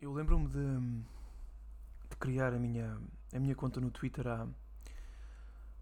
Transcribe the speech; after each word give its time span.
Eu 0.00 0.14
lembro-me 0.14 0.48
de, 0.48 0.78
de 2.08 2.16
criar 2.18 2.54
a 2.54 2.58
minha, 2.58 2.98
a 3.34 3.38
minha 3.38 3.54
conta 3.54 3.82
no 3.82 3.90
Twitter 3.90 4.26
há, 4.26 4.48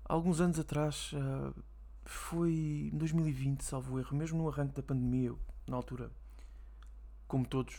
há 0.04 0.12
alguns 0.12 0.40
anos 0.40 0.58
atrás. 0.58 1.12
ah, 1.14 1.52
foi 2.04 2.90
em 2.92 2.98
2020, 2.98 3.62
salvo 3.62 3.96
erro, 4.00 4.16
mesmo 4.16 4.38
no 4.38 4.48
arranque 4.48 4.74
da 4.74 4.82
pandemia. 4.82 5.28
Eu, 5.28 5.38
na 5.68 5.76
altura, 5.76 6.10
como 7.28 7.46
todos, 7.46 7.76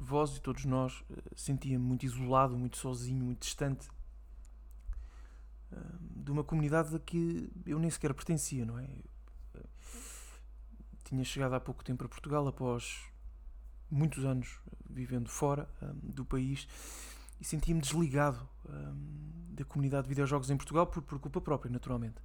vós 0.00 0.34
e 0.34 0.40
todos 0.40 0.64
nós, 0.64 1.04
eh, 1.10 1.22
sentia-me 1.36 1.84
muito 1.84 2.06
isolado, 2.06 2.56
muito 2.56 2.78
sozinho, 2.78 3.22
muito 3.24 3.40
distante 3.40 3.90
ah, 5.72 5.98
de 6.00 6.30
uma 6.30 6.42
comunidade 6.42 6.96
a 6.96 6.98
que 6.98 7.52
eu 7.66 7.78
nem 7.78 7.90
sequer 7.90 8.14
pertencia, 8.14 8.64
não 8.64 8.78
é? 8.78 8.88
Eh, 9.56 9.66
tinha 11.04 11.22
chegado 11.22 11.54
há 11.54 11.60
pouco 11.60 11.84
tempo 11.84 12.02
a 12.02 12.08
Portugal 12.08 12.48
após 12.48 13.12
muitos 13.90 14.24
anos 14.24 14.58
vivendo 14.88 15.28
fora 15.28 15.68
ah, 15.82 15.90
do 16.02 16.24
país 16.24 16.68
e 17.40 17.44
sentia-me 17.44 17.80
desligado 17.80 18.48
ah, 18.68 18.92
da 19.50 19.64
comunidade 19.64 20.04
de 20.04 20.08
videojogos 20.08 20.50
em 20.50 20.56
Portugal 20.56 20.86
por, 20.86 21.02
por 21.02 21.18
culpa 21.18 21.40
própria, 21.40 21.70
naturalmente. 21.70 22.16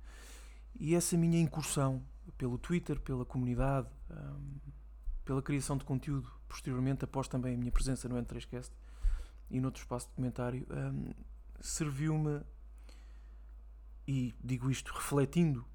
E 0.75 0.95
essa 0.95 1.17
minha 1.17 1.39
incursão 1.39 2.03
pelo 2.37 2.57
Twitter, 2.57 2.99
pela 2.99 3.25
comunidade, 3.25 3.87
ah, 4.09 4.35
pela 5.25 5.41
criação 5.41 5.77
de 5.77 5.85
conteúdo, 5.85 6.31
posteriormente, 6.48 7.03
após 7.03 7.27
também 7.27 7.55
a 7.55 7.57
minha 7.57 7.71
presença 7.71 8.07
no 8.07 8.15
N3Cast 8.15 8.71
e 9.49 9.59
noutro 9.59 9.81
espaço 9.81 10.07
de 10.07 10.13
comentário, 10.13 10.67
serviu-me, 11.59 12.41
e 14.07 14.34
digo 14.43 14.71
isto 14.71 14.91
refletindo 14.93 15.65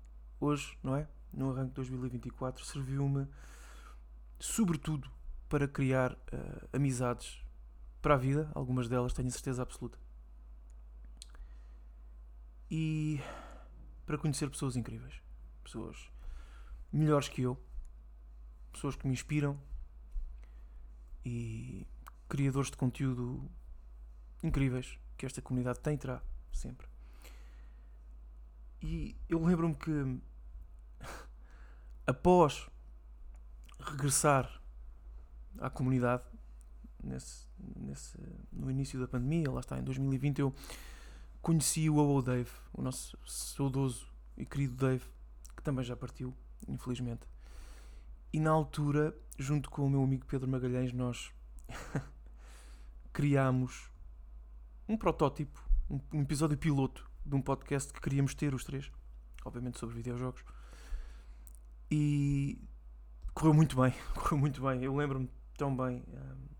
hoje, 0.40 0.76
não 0.82 0.96
é? 0.96 1.09
No 1.32 1.51
arranque 1.51 1.70
de 1.70 1.74
2024, 1.76 2.64
serviu-me 2.64 3.28
sobretudo 4.38 5.09
para 5.54 5.68
criar 5.68 6.18
ah, 6.32 6.66
amizades 6.72 7.40
para 8.02 8.14
a 8.14 8.16
vida, 8.16 8.50
algumas 8.56 8.88
delas 8.88 9.12
tenho 9.12 9.30
certeza 9.30 9.62
absoluta. 9.62 9.96
E 12.68 13.20
para 14.04 14.18
conhecer 14.18 14.51
pessoas 14.51 14.74
incríveis, 14.74 15.23
pessoas 15.62 16.10
melhores 16.92 17.29
que 17.29 17.42
eu, 17.42 17.56
pessoas 18.73 18.96
que 18.96 19.06
me 19.06 19.12
inspiram 19.12 19.56
e 21.24 21.86
criadores 22.29 22.73
de 22.73 22.76
conteúdo 22.76 23.48
incríveis 24.42 24.98
que 25.16 25.24
esta 25.24 25.40
comunidade 25.40 25.79
tem 25.79 25.95
e 25.95 25.98
terá 25.98 26.20
sempre. 26.52 26.88
E 28.82 29.16
eu 29.29 29.40
lembro-me 29.40 29.76
que 29.76 30.20
após 32.09 32.68
regressar 33.79 34.63
à 35.59 35.71
comunidade 35.71 36.24
nesse, 37.02 37.47
nesse, 37.77 38.19
no 38.52 38.71
início 38.71 38.99
da 38.99 39.07
pandemia, 39.07 39.51
lá 39.51 39.60
está, 39.60 39.79
em 39.79 39.83
2020, 39.83 40.41
eu 40.41 40.55
conheci 41.41 41.88
o 41.91 41.97
OO 41.97 42.23
Dave, 42.23 42.51
o 42.73 42.83
nosso 42.83 43.19
saudoso 43.27 44.09
e 44.37 44.45
querido 44.47 44.75
Dave, 44.75 45.05
que 45.57 45.63
também 45.63 45.85
já 45.85 45.97
partiu, 45.97 46.35
infelizmente. 46.66 47.27
E 48.32 48.41
na 48.41 48.51
altura, 48.51 49.16
junto 49.38 49.71
com 49.71 49.87
o 49.87 49.91
meu 49.91 50.02
amigo 50.02 50.27
Pedro 50.27 50.49
Magalhães, 50.49 50.93
nós 50.93 51.32
criámos 53.13 53.91
um 54.88 54.97
protótipo, 54.97 55.63
um 56.13 56.23
episódio 56.23 56.59
piloto 56.59 57.09
de 57.25 57.35
um 57.35 57.41
podcast 57.41 57.93
que 57.93 58.01
queríamos 58.01 58.35
ter 58.35 58.55
os 58.55 58.65
três, 58.65 58.91
obviamente 59.45 59.79
sobre 59.79 59.95
videojogos. 59.97 60.45
E 61.91 62.59
correu 63.32 63.55
muito 63.55 63.80
bem, 63.80 63.95
correu 64.15 64.38
muito 64.38 64.62
bem. 64.62 64.82
Eu 64.82 64.97
lembro-me 64.97 65.31
tão 65.56 65.77
bem. 65.77 66.05
hum, 66.09 66.55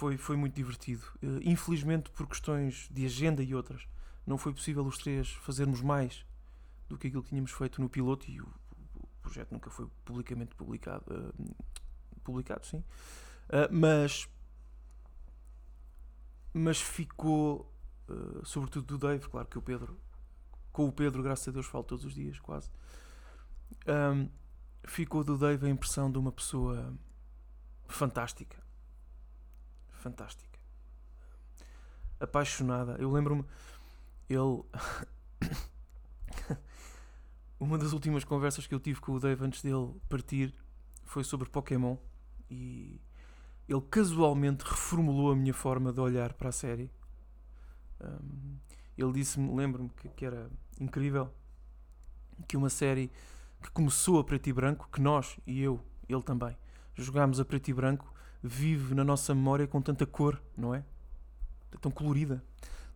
foi, 0.00 0.16
foi 0.16 0.36
muito 0.36 0.54
divertido. 0.54 1.04
Eh, 1.22 1.40
Infelizmente, 1.42 2.10
por 2.10 2.26
questões 2.26 2.88
de 2.90 3.04
agenda 3.04 3.42
e 3.42 3.54
outras, 3.54 3.86
não 4.26 4.38
foi 4.38 4.52
possível 4.54 4.84
os 4.86 4.96
três 4.96 5.30
fazermos 5.30 5.82
mais 5.82 6.24
do 6.88 6.96
que 6.96 7.08
aquilo 7.08 7.22
que 7.22 7.28
tínhamos 7.30 7.50
feito 7.50 7.80
no 7.82 7.88
piloto 7.88 8.30
e 8.30 8.40
o, 8.40 8.48
projeto 9.20 9.52
nunca 9.52 9.68
foi 9.68 9.86
publicamente 10.04 10.54
publicado. 10.54 11.04
eh, 11.10 11.54
publicado, 12.24 12.64
sim. 12.64 12.82
Eh, 13.50 13.68
mas, 13.70 14.26
mas 16.54 16.80
ficou, 16.80 17.70
eh, 18.08 18.40
sobretudo 18.44 18.86
do 18.86 18.98
Dave, 18.98 19.28
claro 19.28 19.48
que 19.48 19.58
o 19.58 19.62
Pedro, 19.62 19.98
com 20.72 20.88
o 20.88 20.92
Pedro, 20.92 21.22
graças 21.22 21.46
a 21.48 21.50
Deus, 21.50 21.66
falo 21.66 21.84
todos 21.84 22.04
os 22.04 22.14
dias, 22.14 22.38
quase. 22.40 22.70
Ahm, 23.86 24.28
ficou 24.84 25.22
do 25.22 25.36
Dave 25.36 25.66
a 25.66 25.68
impressão 25.68 26.10
de 26.10 26.18
uma 26.18 26.32
pessoa 26.32 26.96
fantástica. 27.90 28.62
Fantástica. 29.90 30.58
Apaixonada. 32.18 32.96
Eu 32.98 33.10
lembro-me, 33.10 33.44
ele. 34.28 34.62
uma 37.58 37.76
das 37.76 37.92
últimas 37.92 38.24
conversas 38.24 38.66
que 38.66 38.74
eu 38.74 38.80
tive 38.80 39.00
com 39.00 39.12
o 39.12 39.20
Dave 39.20 39.44
antes 39.44 39.62
dele 39.62 39.94
partir 40.08 40.54
foi 41.04 41.24
sobre 41.24 41.48
Pokémon 41.48 41.96
e 42.50 43.00
ele 43.68 43.82
casualmente 43.82 44.64
reformulou 44.64 45.32
a 45.32 45.36
minha 45.36 45.54
forma 45.54 45.92
de 45.92 46.00
olhar 46.00 46.32
para 46.32 46.48
a 46.48 46.52
série. 46.52 46.90
Ahm, 48.00 48.58
ele 48.96 49.12
disse-me, 49.12 49.54
lembro-me 49.54 49.90
que, 49.90 50.08
que 50.08 50.24
era 50.24 50.50
incrível 50.78 51.32
que 52.48 52.56
uma 52.56 52.70
série 52.70 53.10
que 53.62 53.70
começou 53.70 54.18
a 54.18 54.24
preto 54.24 54.48
e 54.48 54.52
branco, 54.52 54.88
que 54.90 55.00
nós 55.00 55.38
e 55.46 55.60
eu, 55.60 55.80
ele 56.08 56.22
também, 56.22 56.56
jogámos 57.04 57.40
a 57.40 57.44
preto 57.44 57.68
e 57.68 57.74
branco, 57.74 58.12
vive 58.42 58.94
na 58.94 59.04
nossa 59.04 59.34
memória 59.34 59.66
com 59.66 59.80
tanta 59.80 60.06
cor, 60.06 60.40
não 60.56 60.74
é? 60.74 60.84
Tão 61.80 61.90
colorida. 61.90 62.42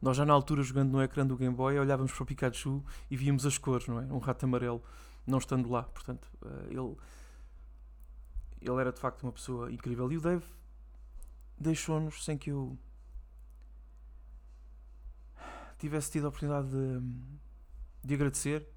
Nós 0.01 0.17
já 0.17 0.25
na 0.25 0.33
altura, 0.33 0.63
jogando 0.63 0.91
no 0.91 1.03
ecrã 1.03 1.27
do 1.27 1.37
Game 1.37 1.55
Boy, 1.55 1.79
olhávamos 1.79 2.13
para 2.13 2.23
o 2.23 2.27
Pikachu 2.27 2.85
e 3.11 3.17
víamos 3.17 3.47
as 3.47 3.57
cores, 3.57 3.87
não 3.87 4.01
é? 4.01 4.05
Um 4.05 4.19
rato 4.19 4.45
amarelo 4.45 4.83
não 5.27 5.39
estando 5.39 5.71
lá. 5.71 5.85
Portanto, 5.85 6.29
eh, 6.45 6.67
ele, 6.71 6.97
ele 8.61 8.81
era 8.81 8.93
de 8.93 9.01
facto 9.01 9.23
uma 9.23 9.33
pessoa 9.33 9.73
incrível. 9.73 10.11
E 10.13 10.19
o 10.19 10.21
Dave 10.21 10.45
deixou-nos 11.59 12.25
sem 12.25 12.37
que 12.37 12.51
eu 12.51 12.77
tivesse 15.79 16.11
tido 16.11 16.27
a 16.27 16.29
oportunidade 16.29 16.69
de, 16.69 17.01
de 18.03 18.15
agradecer 18.15 18.69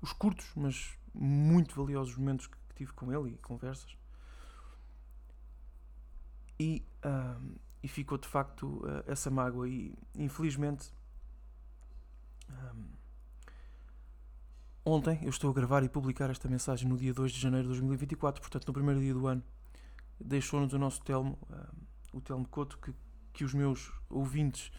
os 0.00 0.12
curtos, 0.12 0.50
mas 0.54 0.96
muito 1.14 1.74
valiosos 1.74 2.16
momentos 2.16 2.46
que 2.46 2.56
tive 2.76 2.92
com 2.92 3.12
ele 3.12 3.34
e 3.34 3.38
conversas. 3.38 3.96
E, 6.58 6.84
e 7.82 7.88
ficou 7.88 8.18
de 8.18 8.28
facto 8.28 8.82
ah, 8.86 9.04
essa 9.06 9.30
mágoa. 9.30 9.68
E 9.68 9.94
infelizmente, 10.14 10.92
ahm, 12.48 12.86
ontem 14.84 15.18
eu 15.22 15.30
estou 15.30 15.50
a 15.50 15.54
gravar 15.54 15.82
e 15.82 15.88
publicar 15.88 16.30
esta 16.30 16.48
mensagem 16.48 16.88
no 16.88 16.96
dia 16.96 17.12
2 17.12 17.32
de 17.32 17.40
janeiro 17.40 17.64
de 17.64 17.68
2024, 17.68 18.40
portanto, 18.40 18.66
no 18.66 18.72
primeiro 18.72 19.00
dia 19.00 19.14
do 19.14 19.26
ano, 19.26 19.42
deixou-nos 20.20 20.72
o 20.72 20.78
nosso 20.78 21.02
Telmo, 21.02 21.38
ahm, 21.50 21.76
o 22.12 22.20
Telmo 22.20 22.46
Couto, 22.48 22.78
que, 22.78 22.94
que 23.32 23.44
os 23.44 23.52
meus 23.52 23.92
ouvintes 24.08 24.70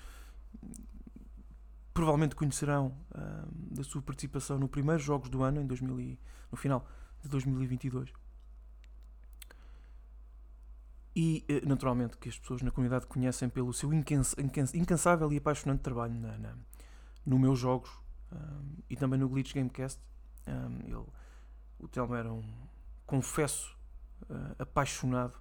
provavelmente 1.93 2.35
conhecerão 2.35 2.95
da 3.71 3.83
sua 3.83 4.03
participação 4.03 4.59
no 4.59 4.67
primeiro 4.67 5.01
Jogos 5.01 5.29
do 5.29 5.41
Ano, 5.41 5.59
em 5.59 5.65
2000 5.65 5.99
e- 5.99 6.19
no 6.51 6.55
final 6.55 6.87
de 7.23 7.29
2022. 7.29 8.11
E, 11.15 11.43
eh, 11.47 11.61
naturalmente, 11.65 12.15
que 12.17 12.29
as 12.29 12.37
pessoas 12.37 12.61
na 12.61 12.69
comunidade 12.69 13.07
conhecem 13.07 13.49
pelo 13.49 13.73
seu 13.73 13.91
incans- 13.91 14.35
incans- 14.37 14.73
incansável 14.75 15.31
e 15.33 15.37
apaixonante 15.37 15.81
trabalho 15.81 16.13
na, 16.13 16.37
na- 16.37 16.55
no 17.25 17.39
meus 17.39 17.57
jogos 17.59 17.89
ahm, 18.31 18.75
e 18.89 18.95
também 18.95 19.19
no 19.19 19.27
Glitch 19.27 19.53
Gamecast. 19.53 19.99
Ahm, 20.45 20.79
ele, 20.85 21.03
o 21.79 21.87
Telmo 21.87 22.13
era 22.15 22.31
um, 22.31 22.43
confesso, 23.05 23.75
ah, 24.29 24.55
apaixonado 24.59 25.37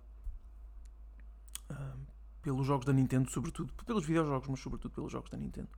ahm, 1.69 2.01
pelos 2.41 2.67
jogos 2.67 2.87
da 2.87 2.93
Nintendo, 2.93 3.31
sobretudo, 3.31 3.73
pelos 3.85 4.07
videojogos, 4.07 4.49
mas 4.49 4.61
sobretudo 4.61 4.93
pelos 4.95 5.13
jogos 5.13 5.31
da 5.31 5.37
Nintendo. 5.37 5.69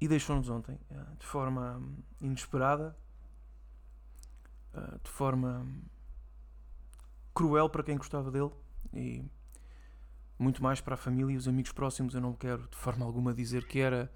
E 0.00 0.08
deixou-nos 0.08 0.48
ontem, 0.48 0.78
ah, 0.90 1.12
de 1.18 1.24
forma 1.26 1.76
hum, 1.78 1.98
inesperada, 2.20 2.96
ah, 4.76 4.98
de 5.02 5.10
forma 5.10 5.66
cruel 7.34 7.68
para 7.68 7.82
quem 7.82 7.96
gostava 7.96 8.30
dele 8.30 8.50
e 8.92 9.24
muito 10.38 10.62
mais 10.62 10.80
para 10.80 10.94
a 10.94 10.98
família 10.98 11.32
e 11.32 11.36
os 11.36 11.48
amigos 11.48 11.72
próximos. 11.72 12.14
Eu 12.14 12.20
não 12.20 12.32
quero 12.34 12.66
de 12.68 12.76
forma 12.76 13.04
alguma 13.04 13.32
dizer 13.34 13.66
que 13.66 13.78
era 13.80 14.12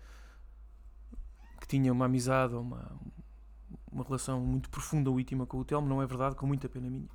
que 1.60 1.66
tinha 1.66 1.92
uma 1.92 2.06
amizade 2.06 2.54
ou 2.54 2.62
uma, 2.62 2.92
uma 3.90 4.04
relação 4.04 4.40
muito 4.40 4.70
profunda 4.70 5.10
ou 5.10 5.20
íntima 5.20 5.46
com 5.46 5.58
o 5.58 5.64
Telmo, 5.64 5.88
não 5.88 6.00
é 6.02 6.06
verdade, 6.06 6.34
com 6.34 6.46
muita 6.46 6.68
pena 6.68 6.88
minha. 6.88 7.08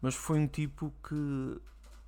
Mas 0.00 0.14
foi 0.14 0.38
um 0.38 0.46
tipo 0.46 0.92
que 1.06 1.60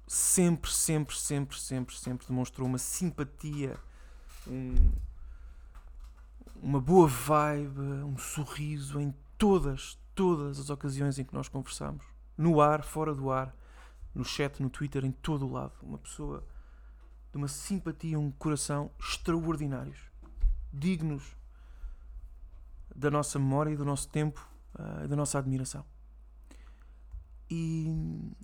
sempre, 0.07 0.71
sempre, 0.71 1.17
sempre, 1.17 1.59
sempre, 1.59 1.97
sempre 1.97 2.27
demonstrou 2.27 2.67
uma 2.69 2.79
simpatia, 2.79 3.77
um- 4.47 4.93
uma 6.63 6.81
boa 6.81 7.09
vibe, 7.09 7.81
um 8.05 8.17
sorriso 8.19 9.01
em 9.01 9.15
todas, 9.37 9.99
todas 10.15 10.59
as 10.59 10.71
ocasiões 10.71 11.19
em 11.19 11.25
que 11.25 11.35
nós 11.35 11.49
conversamos. 11.49 12.05
No 12.37 12.61
ar, 12.61 12.83
fora 12.83 13.15
do 13.15 13.31
ar. 13.31 13.55
no 14.15 14.25
chat, 14.25 14.63
no 14.63 14.69
Twitter, 14.69 15.05
em 15.05 15.11
todo 15.11 15.47
o 15.47 15.51
lado. 15.51 15.73
Uma 15.83 15.97
pessoa 15.99 16.47
de 17.31 17.39
uma 17.39 17.49
simpatia, 17.49 18.19
um 18.19 18.31
coração 18.31 18.91
extraordinários, 19.01 19.99
dignos 20.71 21.35
da 22.95 23.11
nossa 23.11 23.39
memória 23.39 23.71
e 23.71 23.77
do 23.77 23.87
nosso 23.87 24.09
tempo 24.09 24.47
uh, 24.75 25.05
e 25.05 25.09
da 25.09 25.17
nossa 25.17 25.39
admiração. 25.39 25.85
E 27.51 28.35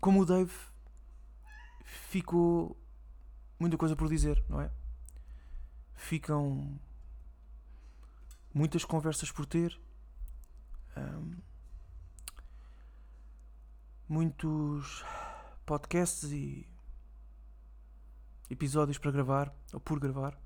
como 0.00 0.22
o 0.22 0.26
Dave 0.26 0.52
ficou 1.84 2.76
muita 3.58 3.76
coisa 3.76 3.94
por 3.94 4.08
dizer, 4.08 4.42
não 4.48 4.60
é? 4.60 4.70
Ficam 5.94 6.78
muitas 8.54 8.84
conversas 8.84 9.30
por 9.30 9.44
ter, 9.44 9.78
um, 10.96 11.36
muitos 14.08 15.04
podcasts 15.64 16.30
e 16.30 16.68
episódios 18.48 18.98
para 18.98 19.10
gravar 19.10 19.54
ou 19.72 19.80
por 19.80 19.98
gravar. 19.98 20.38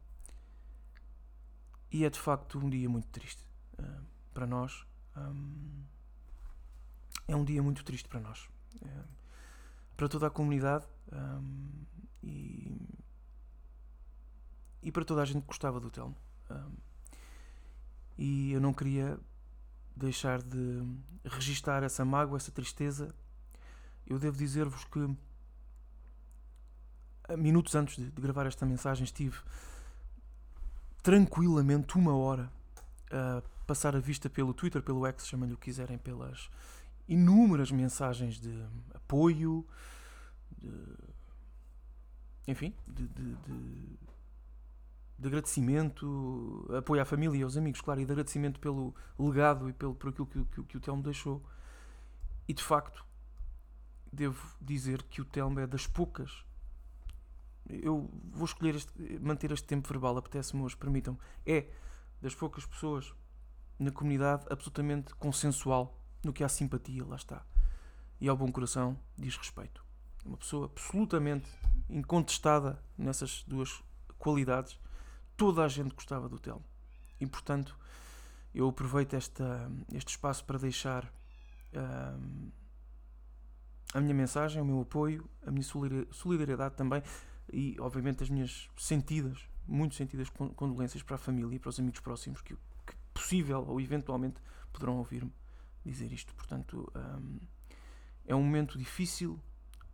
E 1.92 2.04
é 2.04 2.10
de 2.10 2.18
facto 2.18 2.58
um 2.58 2.70
dia 2.70 2.88
muito 2.88 3.08
triste 3.08 3.44
uh, 3.78 4.04
para 4.32 4.46
nós. 4.46 4.86
Um, 5.16 5.84
é 7.26 7.36
um 7.36 7.44
dia 7.44 7.62
muito 7.62 7.84
triste 7.84 8.08
para 8.08 8.20
nós. 8.20 8.48
Para 9.96 10.08
toda 10.08 10.28
a 10.28 10.30
comunidade 10.30 10.86
um, 11.12 11.84
e, 12.22 12.74
e 14.82 14.90
para 14.90 15.04
toda 15.04 15.22
a 15.22 15.24
gente 15.24 15.42
que 15.42 15.48
gostava 15.48 15.78
do 15.78 15.90
Telmo. 15.90 16.16
Um, 16.50 16.72
e 18.16 18.52
eu 18.52 18.60
não 18.60 18.72
queria 18.72 19.18
deixar 19.94 20.42
de 20.42 20.82
registar 21.24 21.82
essa 21.82 22.04
mágoa, 22.04 22.36
essa 22.36 22.50
tristeza. 22.50 23.14
Eu 24.06 24.18
devo 24.18 24.36
dizer-vos 24.36 24.84
que 24.84 25.16
minutos 27.36 27.74
antes 27.74 27.96
de, 27.96 28.10
de, 28.10 28.20
gravar 28.20 28.46
esta 28.46 28.66
mensagem 28.66 29.04
estive 29.04 29.36
tranquilamente 31.02 31.96
uma 31.96 32.14
hora 32.14 32.50
a 33.10 33.42
passar 33.66 33.94
a 33.94 34.00
vista 34.00 34.28
pelo 34.28 34.52
Twitter, 34.52 34.82
pelo 34.82 35.06
X, 35.06 35.28
chamem-lhe 35.28 35.54
o 35.54 35.56
que 35.56 35.66
quiserem, 35.66 35.98
pelas 35.98 36.50
inúmeras 37.08 37.70
mensagens 37.70 38.38
de 38.38 38.64
apoio, 38.94 39.64
de, 40.58 40.70
enfim, 42.48 42.74
de, 42.86 43.06
de, 43.08 43.34
de, 45.20 45.28
agradecimento, 45.28 46.66
apoio 46.76 47.02
à 47.02 47.04
família 47.04 47.38
e 47.38 47.42
aos 47.42 47.56
amigos, 47.56 47.80
claro, 47.80 48.00
e 48.00 48.04
de 48.04 48.12
agradecimento 48.12 48.58
pelo 48.58 48.94
legado 49.18 49.68
e 49.68 49.72
pelo, 49.72 49.94
por 49.94 50.10
aquilo 50.10 50.26
que, 50.26 50.44
que, 50.44 50.62
que 50.64 50.76
o 50.76 50.80
Telmo 50.80 51.02
deixou. 51.02 51.44
E 52.48 52.54
de 52.54 52.62
facto, 52.62 53.04
devo 54.12 54.56
dizer 54.60 55.02
que 55.04 55.20
o 55.20 55.24
Telmo 55.24 55.60
é 55.60 55.66
das 55.66 55.86
poucas. 55.86 56.44
Eu 57.68 58.10
vou 58.32 58.44
escolher 58.44 58.74
este, 58.74 59.18
manter 59.20 59.52
este 59.52 59.66
tempo 59.66 59.88
verbal, 59.88 60.16
apetece-me 60.16 60.62
hoje, 60.62 60.76
permitam-me. 60.76 61.18
É 61.46 61.68
das 62.20 62.34
poucas 62.34 62.66
pessoas 62.66 63.14
na 63.78 63.90
comunidade 63.90 64.46
absolutamente 64.50 65.14
consensual 65.14 65.98
no 66.22 66.32
que 66.32 66.44
há 66.44 66.48
simpatia, 66.48 67.04
lá 67.04 67.16
está. 67.16 67.44
E 68.20 68.28
ao 68.28 68.36
bom 68.36 68.50
coração 68.52 68.98
diz 69.16 69.36
respeito. 69.36 69.84
Uma 70.24 70.36
pessoa 70.36 70.66
absolutamente 70.66 71.48
incontestada 71.88 72.82
nessas 72.96 73.42
duas 73.46 73.82
qualidades. 74.18 74.78
Toda 75.40 75.64
a 75.64 75.68
gente 75.68 75.94
gostava 75.94 76.28
do 76.28 76.38
Telmo. 76.38 76.62
E 77.18 77.26
portanto, 77.26 77.74
eu 78.54 78.68
aproveito 78.68 79.14
esta, 79.14 79.72
este 79.90 80.08
espaço 80.08 80.44
para 80.44 80.58
deixar 80.58 81.10
a 83.94 84.00
minha 84.02 84.12
mensagem, 84.12 84.60
o 84.60 84.64
meu 84.66 84.82
apoio, 84.82 85.26
a 85.46 85.50
minha 85.50 85.64
solidariedade 86.10 86.74
também 86.74 87.02
e, 87.50 87.74
obviamente, 87.80 88.22
as 88.22 88.28
minhas 88.28 88.68
sentidas, 88.76 89.38
muito 89.66 89.94
sentidas 89.94 90.28
condolências 90.28 91.02
para 91.02 91.14
a 91.14 91.18
família 91.18 91.56
e 91.56 91.58
para 91.58 91.70
os 91.70 91.80
amigos 91.80 92.00
próximos 92.00 92.42
que, 92.42 92.54
que 92.54 92.94
possível 93.14 93.64
ou 93.66 93.80
eventualmente 93.80 94.42
poderão 94.70 94.98
ouvir-me 94.98 95.32
dizer 95.82 96.12
isto. 96.12 96.34
Portanto, 96.34 96.92
um, 96.94 97.40
é 98.26 98.34
um 98.34 98.42
momento 98.42 98.76
difícil, 98.76 99.40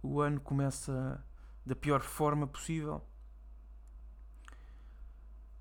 o 0.02 0.20
ano 0.20 0.40
começa 0.40 1.24
da 1.64 1.76
pior 1.76 2.00
forma 2.00 2.48
possível 2.48 3.00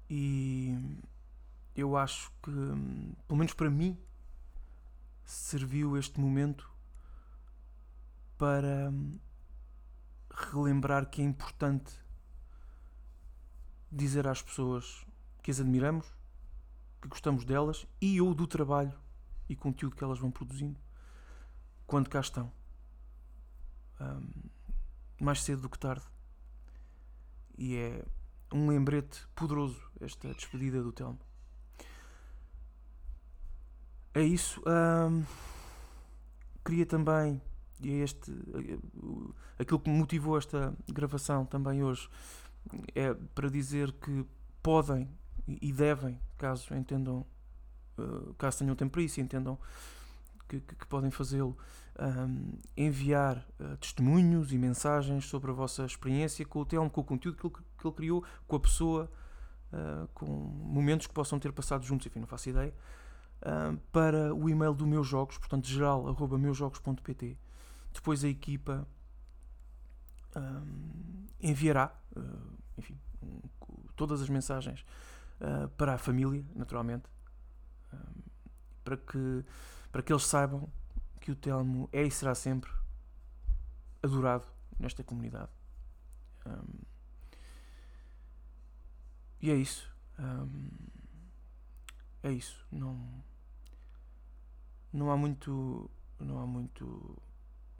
e 0.09 0.77
eu 1.75 1.97
acho 1.97 2.31
que, 2.41 2.51
pelo 3.27 3.37
menos 3.37 3.53
para 3.53 3.69
mim, 3.69 3.97
serviu 5.23 5.97
este 5.97 6.19
momento 6.19 6.69
para 8.37 8.93
relembrar 10.51 11.09
que 11.09 11.21
é 11.21 11.25
importante 11.25 11.91
dizer 13.91 14.27
às 14.27 14.41
pessoas 14.41 15.05
que 15.41 15.51
as 15.51 15.59
admiramos, 15.59 16.05
que 17.01 17.07
gostamos 17.07 17.45
delas 17.45 17.87
e 18.01 18.19
ou 18.19 18.33
do 18.33 18.47
trabalho 18.47 18.97
e 19.47 19.55
conteúdo 19.55 19.95
que 19.95 20.03
elas 20.03 20.19
vão 20.19 20.31
produzindo 20.31 20.79
quando 21.85 22.09
cá 22.09 22.19
estão. 22.19 22.51
Um, 23.99 24.49
mais 25.23 25.41
cedo 25.41 25.61
do 25.63 25.69
que 25.69 25.79
tarde. 25.79 26.05
E 27.57 27.75
é 27.75 28.05
um 28.55 28.69
lembrete 28.69 29.27
poderoso 29.35 29.81
esta 29.99 30.33
despedida 30.33 30.81
do 30.81 30.91
Telmo. 30.91 31.19
É 34.13 34.23
isso. 34.23 34.61
Queria 36.63 36.85
também, 36.85 37.41
e 37.81 37.91
é 37.91 38.03
este, 38.03 38.31
aquilo 39.59 39.79
que 39.79 39.89
me 39.89 39.97
motivou 39.97 40.37
esta 40.37 40.73
gravação 40.87 41.45
também 41.45 41.83
hoje, 41.83 42.09
é 42.95 43.13
para 43.13 43.49
dizer 43.49 43.91
que 43.91 44.25
podem 44.63 45.07
e 45.47 45.71
devem, 45.71 46.19
caso 46.37 46.73
entendam 46.73 47.25
eh, 47.97 48.33
caso 48.37 48.59
tenham 48.59 48.75
tempo 48.75 48.93
para 48.93 49.01
isso 49.01 49.21
entendam 49.21 49.59
que, 50.47 50.59
que, 50.59 50.75
que 50.75 50.87
podem 50.87 51.11
fazê-lo, 51.11 51.57
um, 51.99 52.53
enviar 52.75 53.45
uh, 53.59 53.77
testemunhos 53.77 54.51
e 54.51 54.57
mensagens 54.57 55.25
sobre 55.25 55.51
a 55.51 55.53
vossa 55.53 55.85
experiência 55.85 56.45
com 56.45 56.59
o 56.59 56.65
Telmo, 56.65 56.89
com 56.89 57.01
o 57.01 57.03
conteúdo 57.03 57.37
que 57.37 57.47
ele, 57.47 57.55
que 57.77 57.87
ele 57.87 57.95
criou, 57.95 58.23
com 58.47 58.55
a 58.55 58.59
pessoa, 58.59 59.09
uh, 59.71 60.07
com 60.13 60.25
momentos 60.25 61.07
que 61.07 61.13
possam 61.13 61.39
ter 61.39 61.51
passado 61.51 61.85
juntos, 61.85 62.07
enfim, 62.07 62.19
não 62.19 62.27
faço 62.27 62.49
ideia, 62.49 62.73
para 63.91 64.33
o 64.33 64.49
e-mail 64.49 64.73
do 64.73 64.87
Meus 64.87 65.05
Jogos, 65.05 65.37
portanto, 65.37 65.67
geral.meusjogos.pt. 65.67 67.37
Depois 67.93 68.23
a 68.23 68.27
equipa 68.27 68.87
enviará, 71.39 71.93
enfim, 72.75 72.97
todas 73.95 74.19
as 74.21 74.29
mensagens 74.29 74.83
para 75.77 75.93
a 75.93 75.97
família, 75.99 76.43
naturalmente, 76.55 77.03
para 78.83 78.97
que, 78.97 79.43
para 79.95 80.03
que 80.03 80.11
eles 80.11 80.25
saibam 80.25 80.69
que 81.21 81.31
o 81.31 81.35
Telmo 81.37 81.87
é 81.93 82.03
e 82.03 82.11
será 82.11 82.35
sempre 82.35 82.69
adorado 84.03 84.45
nesta 84.77 85.05
comunidade. 85.05 85.49
Um, 86.45 86.81
e 89.41 89.51
é 89.51 89.55
isso. 89.55 89.89
Um, 90.19 90.69
é 92.23 92.29
isso. 92.29 92.67
Não, 92.69 93.23
não 94.91 95.09
há 95.09 95.15
muito. 95.15 95.89
Não 96.19 96.41
há 96.41 96.45
muito. 96.45 97.17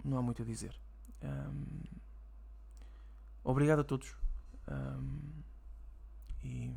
Não 0.02 0.18
há 0.18 0.22
muito 0.22 0.42
a 0.42 0.46
dizer. 0.46 0.74
Um, 1.22 1.82
obrigado 3.44 3.80
a 3.80 3.84
todos. 3.84 4.16
e, 6.42 6.72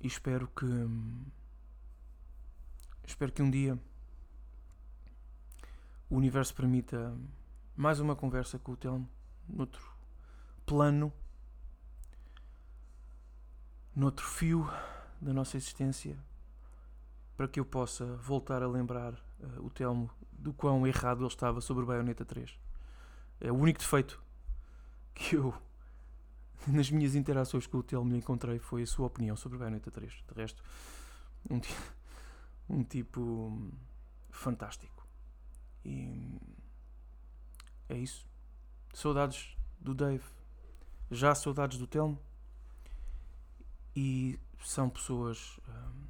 e 0.00 0.06
espero 0.06 0.48
que 0.48 0.64
Espero 3.12 3.30
que 3.30 3.42
um 3.42 3.50
dia 3.50 3.78
o 6.08 6.16
universo 6.16 6.54
permita 6.54 7.14
mais 7.76 8.00
uma 8.00 8.16
conversa 8.16 8.58
com 8.58 8.72
o 8.72 8.76
Telmo, 8.76 9.06
noutro 9.46 9.82
plano, 10.64 11.12
noutro 13.94 14.24
fio 14.24 14.66
da 15.20 15.30
nossa 15.30 15.58
existência, 15.58 16.18
para 17.36 17.46
que 17.46 17.60
eu 17.60 17.66
possa 17.66 18.16
voltar 18.16 18.62
a 18.62 18.66
lembrar 18.66 19.12
uh, 19.12 19.62
o 19.62 19.68
Telmo 19.68 20.10
do 20.32 20.54
quão 20.54 20.86
errado 20.86 21.20
ele 21.20 21.26
estava 21.26 21.60
sobre 21.60 21.84
o 21.84 21.86
Bayonetta 21.86 22.24
3. 22.24 22.58
É 23.42 23.52
o 23.52 23.56
único 23.56 23.78
defeito 23.78 24.22
que 25.14 25.36
eu, 25.36 25.52
nas 26.66 26.90
minhas 26.90 27.14
interações 27.14 27.66
com 27.66 27.76
o 27.76 27.82
Telmo, 27.82 28.16
encontrei 28.16 28.58
foi 28.58 28.84
a 28.84 28.86
sua 28.86 29.06
opinião 29.06 29.36
sobre 29.36 29.56
o 29.56 29.58
Bayonetta 29.58 29.90
3. 29.90 30.10
De 30.10 30.34
resto, 30.34 30.64
um 31.50 31.58
dia 31.58 31.76
um 32.72 32.82
tipo 32.82 33.70
fantástico. 34.30 35.06
E 35.84 36.40
é 37.88 37.98
isso. 37.98 38.26
Saudades 38.94 39.56
do 39.78 39.94
Dave, 39.94 40.24
já 41.10 41.34
saudades 41.34 41.78
do 41.78 41.86
Telmo. 41.86 42.18
E 43.94 44.40
são 44.64 44.88
pessoas 44.88 45.60
hum, 45.68 46.06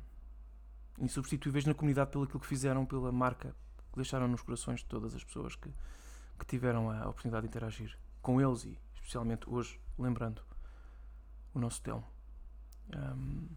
insubstituíveis 1.00 1.64
na 1.64 1.74
comunidade 1.74 2.12
pelo 2.12 2.28
que 2.28 2.46
fizeram, 2.46 2.86
pela 2.86 3.10
marca 3.10 3.56
que 3.90 3.96
deixaram 3.96 4.28
nos 4.28 4.42
corações 4.42 4.80
de 4.80 4.86
todas 4.86 5.14
as 5.14 5.24
pessoas 5.24 5.56
que, 5.56 5.68
que 6.38 6.46
tiveram 6.46 6.90
a 6.90 7.08
oportunidade 7.08 7.42
de 7.42 7.48
interagir 7.48 7.98
com 8.20 8.40
eles 8.40 8.64
e 8.64 8.78
especialmente 8.94 9.50
hoje, 9.50 9.80
lembrando 9.98 10.42
o 11.52 11.58
nosso 11.58 11.82
Telmo. 11.82 12.06
Hum, 12.94 13.48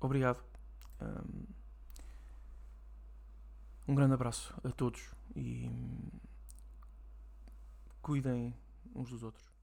obrigado 0.00 0.53
um 3.86 3.94
grande 3.94 4.14
abraço 4.14 4.54
a 4.64 4.70
todos 4.70 5.14
e 5.36 5.68
hum, 5.68 6.10
cuidem 8.00 8.54
uns 8.94 9.10
dos 9.10 9.22
outros. 9.22 9.53